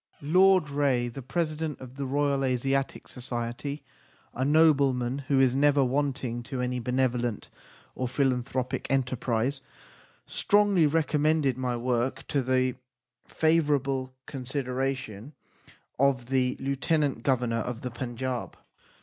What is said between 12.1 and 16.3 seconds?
to the favourable con sideration of